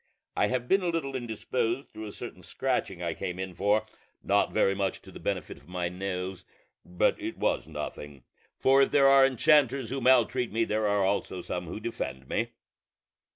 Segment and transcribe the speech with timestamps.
[0.35, 3.85] I have been a little indisposed through a certain scratching I came in for,
[4.23, 6.43] not very much to the benefit of my nose:
[6.83, 8.23] but it was nothing;
[8.57, 12.49] for if there are enchanters who maltreat me, there are also some who defend me.